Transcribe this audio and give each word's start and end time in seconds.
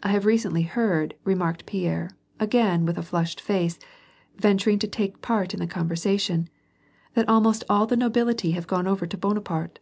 "I 0.00 0.10
have 0.10 0.26
recently 0.26 0.62
heard" 0.62 1.16
remarked 1.24 1.66
Pierre, 1.66 2.10
again, 2.38 2.86
with 2.86 2.96
a 2.96 3.02
flushed 3.02 3.40
face, 3.40 3.80
venturing 4.36 4.78
to 4.78 4.86
take 4.86 5.22
part 5.22 5.52
in 5.52 5.58
the 5.58 5.66
conversation^ 5.66 6.36
'^ 6.42 6.48
that 7.14 7.28
almost 7.28 7.64
all 7.68 7.86
the 7.88 7.96
nobility 7.96 8.52
have 8.52 8.68
gone 8.68 8.86
over 8.86 9.06
to 9.08 9.18
Bonaparte." 9.18 9.80